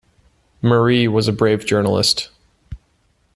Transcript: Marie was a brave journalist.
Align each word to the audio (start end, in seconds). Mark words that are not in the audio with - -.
Marie 0.63 1.07
was 1.07 1.27
a 1.27 1.31
brave 1.31 1.63
journalist. 1.63 2.29